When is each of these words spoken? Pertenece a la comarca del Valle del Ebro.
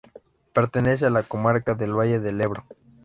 Pertenece 0.53 1.05
a 1.05 1.09
la 1.11 1.21
comarca 1.21 1.75
del 1.75 1.93
Valle 1.95 2.19
del 2.19 2.41
Ebro. 2.41 2.65